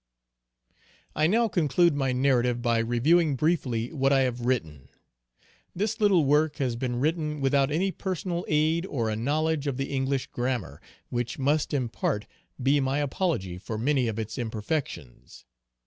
_I 1.15 1.27
now 1.27 1.47
conclude 1.47 1.93
my 1.95 2.11
narrative, 2.11 2.59
by 2.63 2.79
reviewing 2.79 3.35
briefly 3.35 3.93
what 3.93 4.11
I 4.11 4.21
have 4.21 4.47
written. 4.47 4.89
This 5.75 6.01
little 6.01 6.25
work 6.25 6.57
has 6.57 6.75
been 6.75 6.95
written 6.99 7.39
without 7.39 7.69
any 7.69 7.91
personal 7.91 8.43
aid 8.47 8.87
or 8.87 9.11
a 9.11 9.15
knowledge 9.15 9.67
of 9.67 9.77
the 9.77 9.93
English 9.93 10.25
grammer, 10.31 10.81
which 11.09 11.37
must 11.37 11.71
in 11.71 11.87
part 11.87 12.25
be 12.59 12.79
my 12.79 12.97
apology 12.97 13.59
for 13.59 13.77
many 13.77 14.07
of 14.07 14.17
its 14.17 14.39
imperfections. 14.39 15.45